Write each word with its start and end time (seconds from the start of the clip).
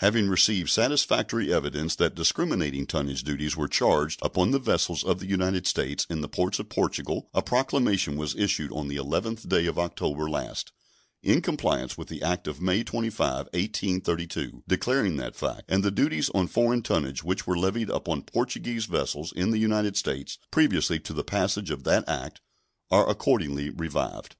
Having 0.00 0.28
received 0.28 0.68
satisfactory 0.68 1.50
evidence 1.50 1.96
that 1.96 2.14
discriminating 2.14 2.86
tonnage 2.86 3.22
duties 3.24 3.56
were 3.56 3.68
charged 3.68 4.20
upon 4.20 4.50
the 4.50 4.58
vessels 4.58 5.02
of 5.02 5.18
the 5.18 5.26
United 5.26 5.66
States 5.66 6.06
in 6.10 6.20
the 6.20 6.28
ports 6.28 6.58
of 6.58 6.68
Portugal, 6.68 7.30
a 7.32 7.40
proclamation 7.40 8.18
was 8.18 8.34
issued 8.36 8.70
on 8.70 8.88
the 8.88 8.96
11th 8.96 9.48
day 9.48 9.64
of 9.64 9.78
October 9.78 10.28
last, 10.28 10.72
in 11.22 11.40
compliance 11.40 11.96
with 11.96 12.08
the 12.08 12.20
act 12.20 12.46
of 12.46 12.60
May 12.60 12.84
25, 12.84 13.46
1832, 13.46 14.62
declaring 14.68 15.16
that 15.16 15.34
fact, 15.36 15.62
and 15.70 15.82
the 15.82 15.90
duties 15.90 16.28
on 16.34 16.48
foreign 16.48 16.82
tonnage 16.82 17.24
which 17.24 17.46
were 17.46 17.56
levied 17.56 17.88
upon 17.88 18.24
Portuguese 18.24 18.84
vessels 18.84 19.32
in 19.34 19.52
the 19.52 19.58
United 19.58 19.96
States 19.96 20.36
previously 20.50 21.00
to 21.00 21.14
the 21.14 21.24
passage 21.24 21.70
of 21.70 21.84
that 21.84 22.06
act 22.06 22.42
are 22.90 23.08
accordingly 23.08 23.70
revived. 23.70 24.36